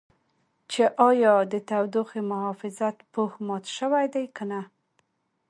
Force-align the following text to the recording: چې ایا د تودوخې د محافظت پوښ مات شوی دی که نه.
چې 0.71 0.83
ایا 1.07 1.33
د 1.51 1.53
تودوخې 1.69 2.21
د 2.23 2.27
محافظت 2.31 2.95
پوښ 3.13 3.31
مات 3.47 3.65
شوی 3.77 4.05
دی 4.13 4.25
که 4.35 4.43
نه. 4.51 4.61